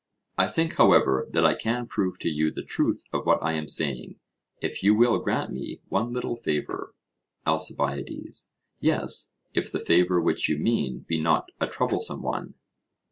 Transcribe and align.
I 0.35 0.47
think, 0.47 0.77
however, 0.77 1.27
that 1.29 1.45
I 1.45 1.53
can 1.53 1.85
prove 1.85 2.17
to 2.21 2.27
you 2.31 2.49
the 2.49 2.63
truth 2.63 3.03
of 3.13 3.27
what 3.27 3.37
I 3.43 3.53
am 3.53 3.67
saying, 3.67 4.19
if 4.59 4.81
you 4.81 4.95
will 4.95 5.19
grant 5.19 5.51
me 5.51 5.81
one 5.89 6.11
little 6.11 6.35
favour. 6.35 6.95
ALCIBIADES: 7.45 8.49
Yes, 8.79 9.33
if 9.53 9.71
the 9.71 9.79
favour 9.79 10.19
which 10.19 10.49
you 10.49 10.57
mean 10.57 11.05
be 11.07 11.21
not 11.21 11.51
a 11.59 11.67
troublesome 11.67 12.23
one. 12.23 12.55